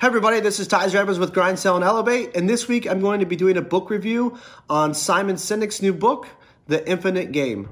[0.00, 3.00] Hey everybody, this is Tyzer Evans with Grind, Sell, and Elevate, and this week I'm
[3.00, 4.38] going to be doing a book review
[4.70, 6.28] on Simon Sinek's new book,
[6.68, 7.68] The Infinite Game.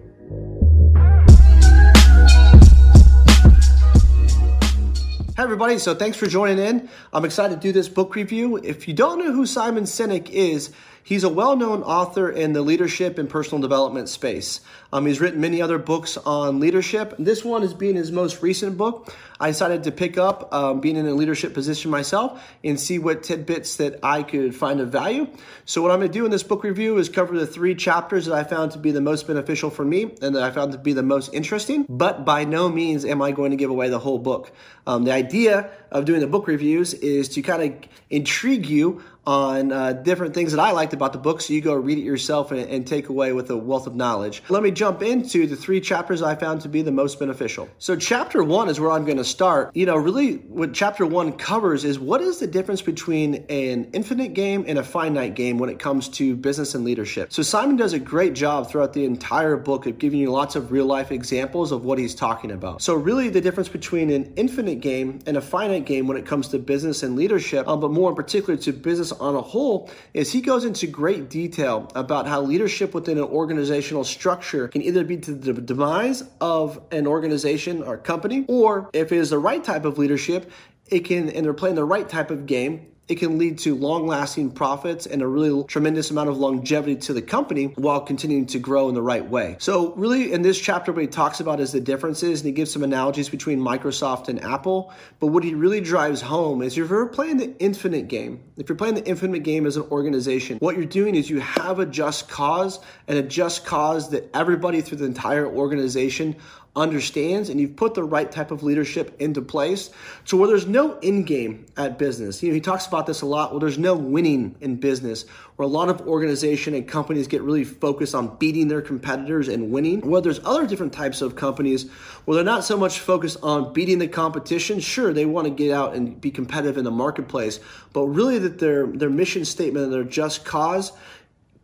[5.36, 6.88] Hey everybody, so thanks for joining in.
[7.12, 8.56] I'm excited to do this book review.
[8.56, 10.72] If you don't know who Simon Sinek is,
[11.06, 14.60] He's a well known author in the leadership and personal development space.
[14.96, 17.14] Um, he's written many other books on leadership.
[17.18, 19.14] This one is being his most recent book.
[19.38, 23.22] I decided to pick up um, being in a leadership position myself and see what
[23.22, 25.28] tidbits that I could find of value.
[25.66, 28.24] So, what I'm going to do in this book review is cover the three chapters
[28.24, 30.78] that I found to be the most beneficial for me and that I found to
[30.78, 31.84] be the most interesting.
[31.90, 34.50] But by no means am I going to give away the whole book.
[34.86, 39.72] Um, the idea of doing the book reviews is to kind of intrigue you on
[39.72, 42.52] uh, different things that I liked about the book so you go read it yourself
[42.52, 44.40] and, and, take away with a wealth of knowledge.
[44.48, 47.68] Let me jump into the three chapters I found to be the most beneficial.
[47.78, 49.70] So, chapter one is where I'm going to start.
[49.74, 54.34] You know, really, what chapter one covers is what is the difference between an infinite
[54.34, 57.32] game and a finite game when it comes to business and leadership.
[57.32, 60.72] So, Simon does a great job throughout the entire book of giving you lots of
[60.72, 62.82] real life examples of what he's talking about.
[62.82, 66.48] So, really, the difference between an infinite game and a finite game when it comes
[66.48, 70.32] to business and leadership, um, but more in particular to business on a whole is
[70.32, 75.16] he goes into great detail about how leadership within an organizational structure can either be
[75.18, 79.84] to the demise of an organization or company, or if it is the right type
[79.84, 80.50] of leadership,
[80.88, 84.06] it can, and they're playing the right type of game, it can lead to long
[84.06, 88.58] lasting profits and a really tremendous amount of longevity to the company while continuing to
[88.58, 89.56] grow in the right way.
[89.60, 92.72] So, really, in this chapter, what he talks about is the differences and he gives
[92.72, 94.92] some analogies between Microsoft and Apple.
[95.20, 98.76] But what he really drives home is if you're playing the infinite game, if you're
[98.76, 102.28] playing the infinite game as an organization, what you're doing is you have a just
[102.28, 106.34] cause and a just cause that everybody through the entire organization
[106.76, 109.90] understands and you've put the right type of leadership into place
[110.24, 112.42] so where there's no end game at business.
[112.42, 115.24] You know he talks about this a lot where there's no winning in business
[115.56, 119.70] where a lot of organization and companies get really focused on beating their competitors and
[119.72, 120.02] winning.
[120.02, 121.90] Where there's other different types of companies
[122.26, 125.72] where they're not so much focused on beating the competition sure they want to get
[125.72, 127.60] out and be competitive in the marketplace
[127.92, 130.92] but really that their their mission statement and their just cause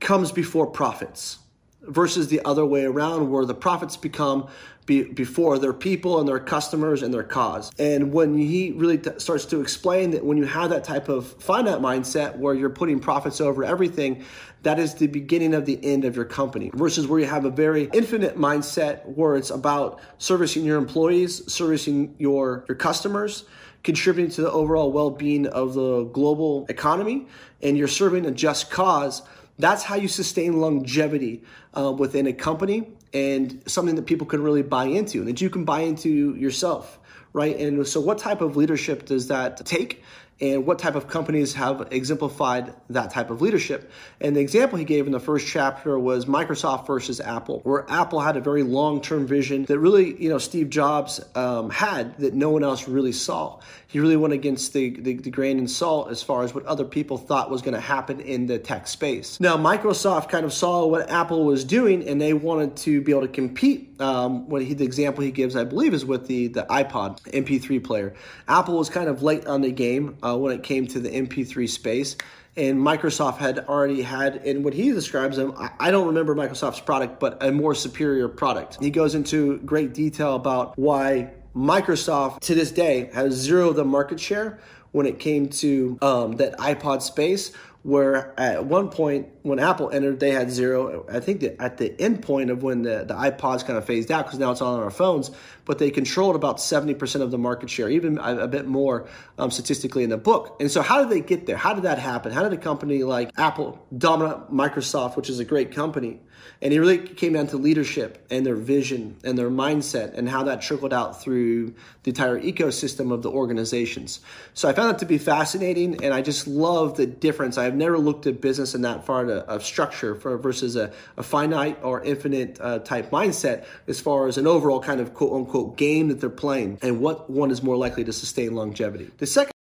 [0.01, 1.39] comes before profits
[1.83, 4.49] versus the other way around where the profits become
[4.87, 7.71] be, before their people and their customers and their cause.
[7.79, 11.27] And when he really t- starts to explain that when you have that type of
[11.41, 14.25] finite mindset where you're putting profits over everything,
[14.63, 17.51] that is the beginning of the end of your company versus where you have a
[17.51, 23.45] very infinite mindset where it's about servicing your employees, servicing your, your customers,
[23.83, 27.27] contributing to the overall well-being of the global economy,
[27.63, 29.23] and you're serving a just cause
[29.63, 31.43] that's how you sustain longevity
[31.77, 35.49] uh, within a company and something that people can really buy into and that you
[35.49, 36.99] can buy into yourself,
[37.33, 37.57] right?
[37.57, 40.03] And so, what type of leadership does that take?
[40.41, 43.91] And what type of companies have exemplified that type of leadership.
[44.21, 48.21] And the example he gave in the first chapter was Microsoft versus Apple, where Apple
[48.21, 52.51] had a very long-term vision that really, you know, Steve Jobs um, had that no
[52.51, 53.61] one else really saw.
[53.87, 56.85] He really went against the, the, the grain and salt as far as what other
[56.85, 59.39] people thought was going to happen in the tech space.
[59.39, 63.23] Now, Microsoft kind of saw what Apple was doing, and they wanted to be able
[63.23, 63.92] to compete.
[64.03, 67.83] Um, what he, the example he gives, I believe, is with the the iPod MP3
[67.83, 68.15] player.
[68.49, 70.19] Apple was kind of late on the game.
[70.23, 72.17] Uh, when it came to the MP3 space.
[72.55, 77.19] And Microsoft had already had, in what he describes them, I don't remember Microsoft's product,
[77.19, 78.77] but a more superior product.
[78.79, 84.21] He goes into great detail about why Microsoft to this day has zero the market
[84.21, 84.59] share
[84.91, 87.53] when it came to um, that iPod space,
[87.83, 91.05] where at one point when Apple entered, they had zero.
[91.11, 94.11] I think that at the end point of when the, the iPods kind of phased
[94.13, 95.33] out, because now it's all on our phones,
[95.65, 99.51] but they controlled about 70% of the market share, even a, a bit more um,
[99.51, 100.57] statistically in the book.
[100.61, 101.57] And so, how did they get there?
[101.57, 102.31] How did that happen?
[102.31, 106.21] How did a company like Apple dominate Microsoft, which is a great company?
[106.61, 110.45] And it really came down to leadership and their vision and their mindset and how
[110.45, 114.21] that trickled out through the entire ecosystem of the organizations.
[114.55, 117.59] So I found that to be fascinating, and I just love the difference.
[117.59, 121.79] I've never looked at business in that far of structure for, versus a, a finite
[121.83, 126.09] or infinite uh, type mindset as far as an overall kind of quote unquote game
[126.09, 129.11] that they're playing and what one is more likely to sustain longevity.
[129.19, 129.53] The second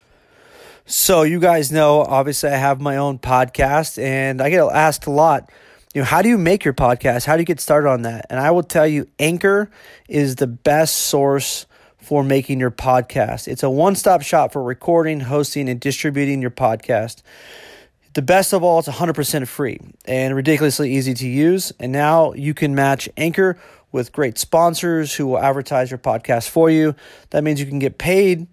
[0.84, 5.10] so, you guys know, obviously, I have my own podcast, and I get asked a
[5.10, 5.48] lot
[5.94, 7.26] you know, how do you make your podcast?
[7.26, 8.26] How do you get started on that?
[8.30, 9.70] And I will tell you, Anchor
[10.08, 11.66] is the best source
[11.98, 13.46] for making your podcast.
[13.46, 17.22] It's a one stop shop for recording, hosting, and distributing your podcast.
[18.14, 21.72] The best of all, it's 100% free and ridiculously easy to use.
[21.78, 23.58] And now you can match Anchor
[23.90, 26.94] with great sponsors who will advertise your podcast for you.
[27.30, 28.46] That means you can get paid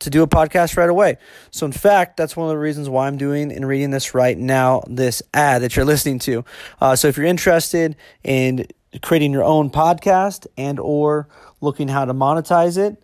[0.00, 1.16] to do a podcast right away.
[1.50, 4.36] So, in fact, that's one of the reasons why I'm doing and reading this right
[4.36, 6.44] now, this ad that you're listening to.
[6.80, 8.66] Uh, so, if you're interested in
[9.02, 11.28] creating your own podcast and or
[11.60, 13.02] looking how to monetize it,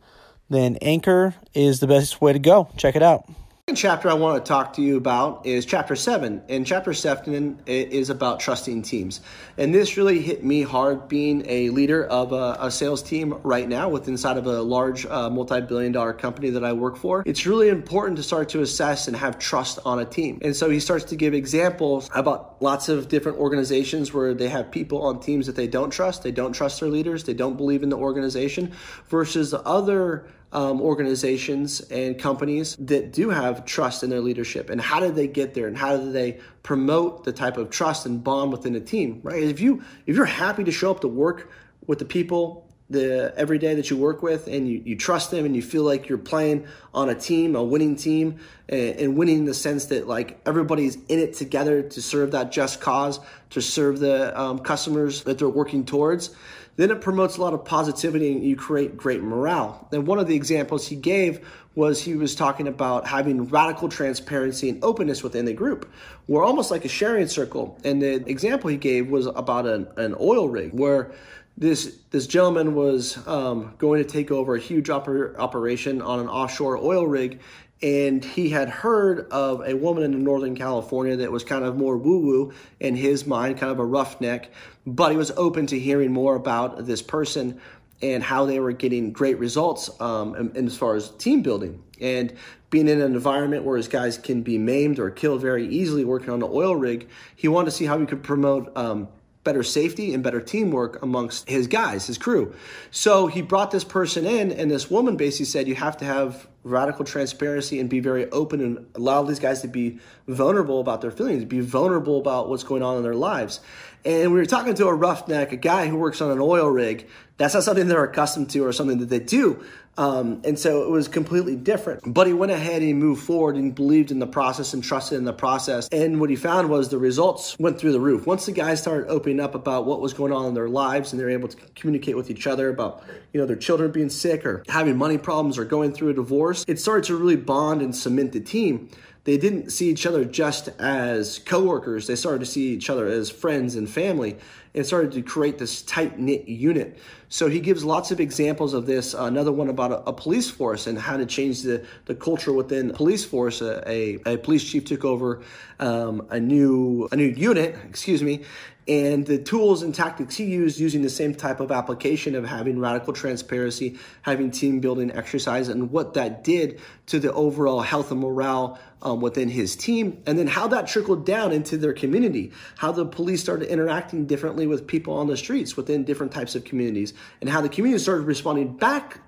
[0.50, 2.68] then Anchor is the best way to go.
[2.76, 3.28] Check it out
[3.74, 6.40] chapter I want to talk to you about is chapter seven.
[6.48, 9.20] And chapter seven is about trusting teams.
[9.58, 13.68] And this really hit me hard being a leader of a, a sales team right
[13.68, 17.24] now with inside of a large uh, multi-billion dollar company that I work for.
[17.26, 20.38] It's really important to start to assess and have trust on a team.
[20.42, 24.70] And so he starts to give examples about lots of different organizations where they have
[24.70, 26.22] people on teams that they don't trust.
[26.22, 27.24] They don't trust their leaders.
[27.24, 28.74] They don't believe in the organization
[29.08, 34.70] versus other um, organizations and companies that do have trust in their leadership.
[34.70, 35.68] And how do they get there?
[35.68, 39.42] And how do they promote the type of trust and bond within a team right?
[39.42, 41.52] If you if you're happy to show up to work
[41.86, 45.44] with the people the every day that you work with and you, you trust them
[45.44, 48.38] and you feel like you're playing on a team a winning team
[48.68, 52.50] and, and winning in the sense that like everybody's in it together to serve that
[52.50, 53.20] just cause
[53.50, 56.30] to serve the um, customers that they're working towards
[56.76, 59.88] then it promotes a lot of positivity and you create great morale.
[59.92, 64.68] And one of the examples he gave was he was talking about having radical transparency
[64.68, 65.90] and openness within the group.
[66.26, 67.78] We're almost like a sharing circle.
[67.84, 71.12] And the example he gave was about an, an oil rig where
[71.58, 76.28] this this gentleman was um, going to take over a huge oper- operation on an
[76.28, 77.40] offshore oil rig
[77.82, 81.98] and he had heard of a woman in Northern California that was kind of more
[81.98, 84.50] woo woo in his mind, kind of a roughneck,
[84.86, 87.60] but he was open to hearing more about this person
[88.02, 92.34] and how they were getting great results um, and, as far as team building and
[92.70, 96.30] being in an environment where his guys can be maimed or killed very easily working
[96.30, 97.08] on the oil rig.
[97.34, 99.08] He wanted to see how he could promote um,
[99.46, 102.54] better safety and better teamwork amongst his guys, his crew.
[102.90, 106.46] So he brought this person in, and this woman basically said, You have to have
[106.64, 111.12] radical transparency and be very open and allow these guys to be vulnerable about their
[111.12, 113.60] feelings, be vulnerable about what's going on in their lives.
[114.04, 117.08] And we were talking to a roughneck, a guy who works on an oil rig.
[117.38, 119.64] That's not something they're accustomed to or something that they do.
[119.98, 122.02] Um, and so it was completely different.
[122.12, 125.24] But he went ahead and moved forward and believed in the process and trusted in
[125.24, 125.88] the process.
[125.90, 128.26] And what he found was the results went through the roof.
[128.26, 131.20] Once the guys started opening up about what was going on in their lives and
[131.20, 134.62] they're able to communicate with each other about, you know, their children being sick or
[134.68, 138.32] having money problems or going through a divorce, it started to really bond and cement
[138.32, 138.90] the team
[139.26, 142.06] they didn't see each other just as coworkers.
[142.06, 144.36] They started to see each other as friends and family
[144.76, 146.98] and started to create this tight knit unit.
[147.28, 149.14] So he gives lots of examples of this.
[149.14, 152.52] Uh, another one about a, a, police force and how to change the, the culture
[152.52, 153.60] within police force.
[153.62, 155.42] A, a, a police chief took over
[155.80, 158.44] um, a new a new unit, excuse me,
[158.88, 162.78] and the tools and tactics he used using the same type of application of having
[162.78, 168.20] radical transparency, having team building exercise, and what that did to the overall health and
[168.20, 172.92] morale um, within his team, and then how that trickled down into their community, how
[172.92, 177.14] the police started interacting differently with people on the streets within different types of communities,
[177.40, 179.20] and how the community started responding back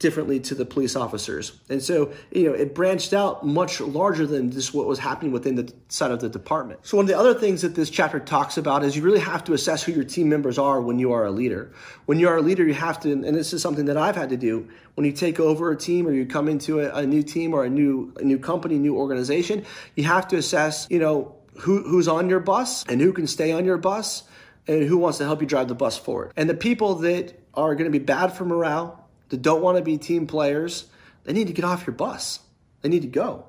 [0.00, 1.52] differently to the police officers.
[1.70, 5.54] And so, you know, it branched out much larger than just what was happening within
[5.54, 6.80] the side of the department.
[6.82, 9.44] So one of the other things that this chapter talks about is you really have
[9.44, 11.72] to assess who your team members are when you are a leader.
[12.06, 14.30] When you are a leader, you have to, and this is something that I've had
[14.30, 17.22] to do, when you take over a team or you come into a, a new
[17.22, 19.64] team or a new a new company, new organization,
[19.94, 23.52] you have to assess, you know, who, who's on your bus and who can stay
[23.52, 24.24] on your bus
[24.66, 26.32] and who wants to help you drive the bus forward.
[26.36, 29.82] And the people that are going to be bad for morale, that don't want to
[29.82, 30.86] be team players,
[31.24, 32.40] they need to get off your bus.
[32.82, 33.46] They need to go.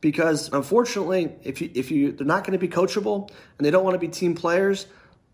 [0.00, 3.84] Because unfortunately, if you if you they're not going to be coachable and they don't
[3.84, 4.86] want to be team players,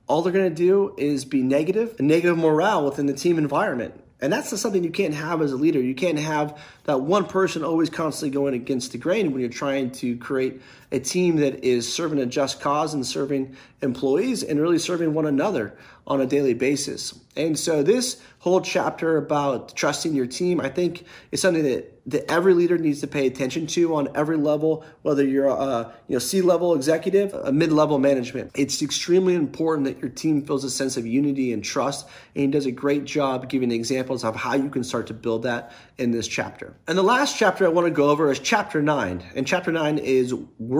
[0.06, 4.00] all they're going to do is be negative and negative morale within the team environment.
[4.20, 5.80] And that's not something you can't have as a leader.
[5.80, 9.90] You can't have that one person always constantly going against the grain when you're trying
[9.92, 10.62] to create
[10.94, 15.26] a team that is serving a just cause and serving employees and really serving one
[15.26, 17.18] another on a daily basis.
[17.36, 22.30] And so this whole chapter about trusting your team, I think is something that that
[22.30, 26.18] every leader needs to pay attention to on every level, whether you're a you know
[26.18, 28.50] C-level executive, a mid-level management.
[28.54, 32.46] It's extremely important that your team feels a sense of unity and trust, and he
[32.48, 36.10] does a great job giving examples of how you can start to build that in
[36.10, 36.74] this chapter.
[36.86, 39.24] And the last chapter I want to go over is chapter 9.
[39.34, 40.34] And chapter 9 is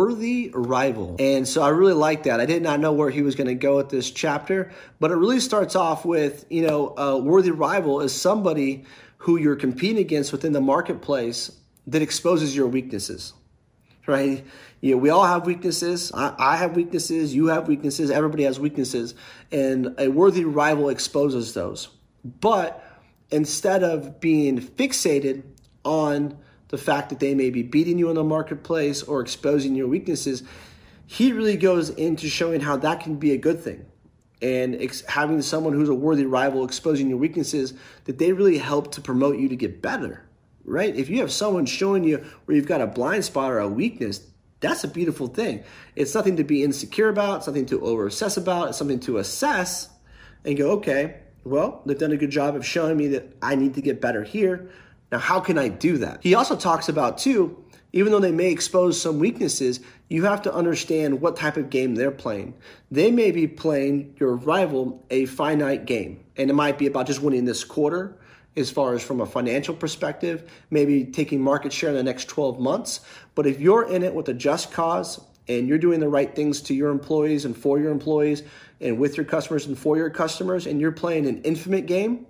[0.05, 1.17] worthy rival.
[1.19, 2.39] And so I really like that.
[2.39, 4.71] I did not know where he was going to go with this chapter,
[5.01, 8.85] but it really starts off with, you know, a worthy rival is somebody
[9.17, 11.51] who you're competing against within the marketplace
[11.87, 13.33] that exposes your weaknesses,
[14.07, 14.45] right?
[14.83, 16.13] You know, we all have weaknesses.
[16.13, 17.35] I, I, have weaknesses.
[17.35, 18.11] You have weaknesses.
[18.11, 19.15] Everybody has weaknesses.
[19.51, 21.89] And a worthy rival exposes those.
[22.23, 22.85] But
[23.31, 25.45] instead of being fixated
[25.83, 26.37] on
[26.75, 30.43] the fact that they may be beating you in the marketplace or exposing your weaknesses,
[31.07, 33.87] he really goes into showing how that can be a good thing.
[34.43, 37.75] And ex- having someone who's a worthy rival exposing your weaknesses,
[38.07, 40.25] that they really help to promote you to get better,
[40.65, 40.93] right?
[40.97, 44.27] If you have someone showing you where you've got a blind spot or a weakness,
[44.59, 45.63] that's a beautiful thing.
[45.95, 49.91] It's nothing to be insecure about, something to over assess about, it's something to assess
[50.45, 53.75] and go, okay, well, they've done a good job of showing me that I need
[53.75, 54.71] to get better here.
[55.13, 56.21] Now, how can I do that?
[56.23, 60.53] He also talks about, too, even though they may expose some weaknesses, you have to
[60.53, 62.55] understand what type of game they're playing.
[62.91, 67.23] They may be playing your rival a finite game, and it might be about just
[67.23, 68.17] winning this quarter
[68.57, 72.59] as far as from a financial perspective, maybe taking market share in the next 12
[72.59, 73.01] months.
[73.35, 76.63] But if you're in it with a just cause and you're doing the right things
[76.63, 78.43] to your employees and for your employees
[78.81, 82.27] and with your customers and for your customers, and you're playing an infinite game,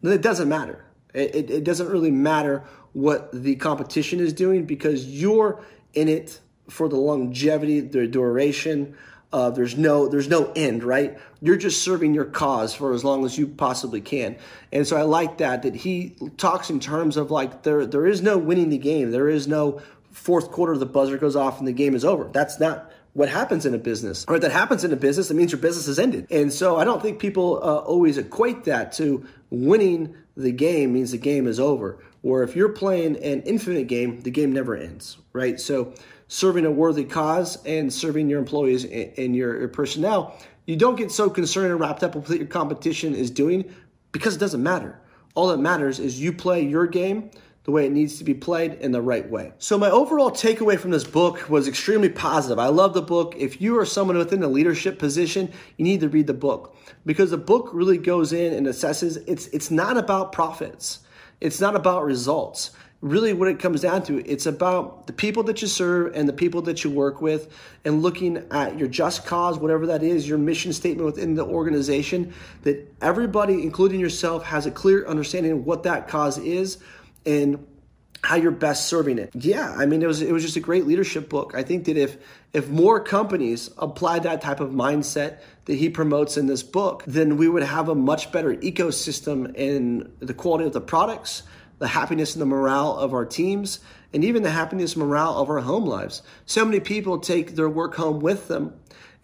[0.00, 0.84] then it doesn't matter.
[1.14, 5.62] It, it, doesn't really matter what the competition is doing because you're
[5.94, 8.96] in it for the longevity, the duration.
[9.32, 11.18] Uh, there's no there's no end, right?
[11.40, 14.36] You're just serving your cause for as long as you possibly can,
[14.72, 18.20] and so I like that that he talks in terms of like there there is
[18.20, 19.10] no winning the game.
[19.10, 22.24] There is no fourth quarter the buzzer goes off and the game is over.
[22.24, 24.24] That's not what happens in a business.
[24.26, 26.26] Or that happens in a business, it means your business has ended.
[26.30, 31.10] And so I don't think people uh, always equate that to winning the game means
[31.10, 32.02] the game is over.
[32.22, 35.60] Or if you're playing an infinite game, the game never ends, right?
[35.60, 35.92] So
[36.28, 41.10] serving a worthy cause and serving your employees and your, your personnel, you don't get
[41.10, 43.74] so concerned and wrapped up with what your competition is doing
[44.12, 44.98] because it doesn't matter.
[45.34, 47.30] All that matters is you play your game
[47.64, 49.52] the way it needs to be played in the right way.
[49.58, 52.58] So, my overall takeaway from this book was extremely positive.
[52.58, 53.34] I love the book.
[53.36, 56.76] If you are someone within a leadership position, you need to read the book
[57.06, 61.00] because the book really goes in and assesses it's, it's not about profits,
[61.40, 62.72] it's not about results.
[63.00, 66.32] Really, what it comes down to, it's about the people that you serve and the
[66.32, 67.52] people that you work with,
[67.84, 72.32] and looking at your just cause, whatever that is, your mission statement within the organization,
[72.62, 76.78] that everybody, including yourself, has a clear understanding of what that cause is
[77.26, 77.66] and
[78.24, 79.30] how you're best serving it.
[79.34, 81.54] Yeah, I mean it was it was just a great leadership book.
[81.54, 82.16] I think that if
[82.52, 87.36] if more companies applied that type of mindset that he promotes in this book, then
[87.36, 91.42] we would have a much better ecosystem in the quality of the products,
[91.78, 93.80] the happiness and the morale of our teams,
[94.12, 96.22] and even the happiness and morale of our home lives.
[96.46, 98.74] So many people take their work home with them.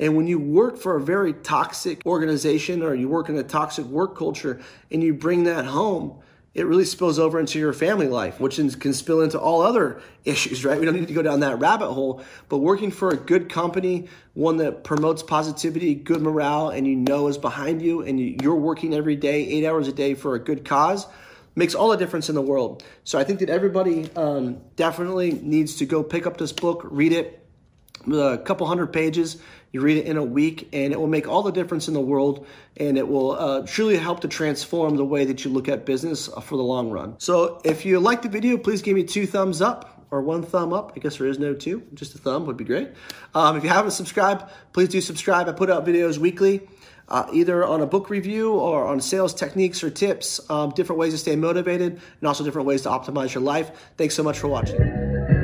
[0.01, 3.85] And when you work for a very toxic organization or you work in a toxic
[3.87, 6.21] work culture and you bring that home,
[6.55, 10.65] it really spills over into your family life, which can spill into all other issues,
[10.65, 10.79] right?
[10.79, 14.09] We don't need to go down that rabbit hole, but working for a good company,
[14.35, 18.95] one that promotes positivity, good morale, and you know is behind you, and you're working
[18.95, 21.07] every day, eight hours a day for a good cause,
[21.55, 22.83] makes all the difference in the world.
[23.05, 27.13] So I think that everybody um, definitely needs to go pick up this book, read
[27.13, 27.48] it,
[28.07, 29.39] a couple hundred pages.
[29.73, 32.01] You read it in a week, and it will make all the difference in the
[32.01, 32.47] world,
[32.79, 36.29] and it will uh, truly help to transform the way that you look at business
[36.29, 37.17] uh, for the long run.
[37.19, 40.73] So, if you like the video, please give me two thumbs up or one thumb
[40.73, 40.93] up.
[40.97, 42.91] I guess there is no two, just a thumb would be great.
[43.35, 45.49] Um, if you haven't subscribed, please do subscribe.
[45.49, 46.67] I put out videos weekly.
[47.11, 51.15] Uh, either on a book review or on sales techniques or tips, um, different ways
[51.15, 53.71] to stay motivated, and also different ways to optimize your life.
[53.97, 55.38] Thanks so much for watching.